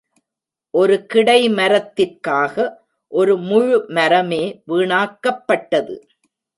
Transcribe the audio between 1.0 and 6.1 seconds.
கிடைமரத்திற்காக ஒரு முழுமரமே வீணாக்கப்பட்டது.